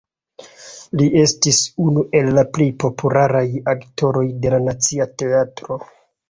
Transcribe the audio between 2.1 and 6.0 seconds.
el la plej popularaj aktoroj de la Nacia Teatro.